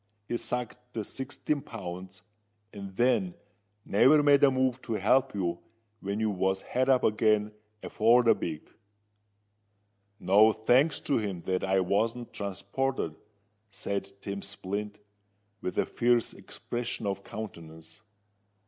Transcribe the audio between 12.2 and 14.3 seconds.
transported," said